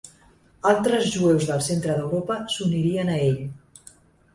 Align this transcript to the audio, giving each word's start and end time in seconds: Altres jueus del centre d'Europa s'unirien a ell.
Altres 0.69 1.05
jueus 1.17 1.47
del 1.51 1.63
centre 1.67 2.01
d'Europa 2.01 2.41
s'unirien 2.59 3.17
a 3.17 3.23
ell. 3.33 3.43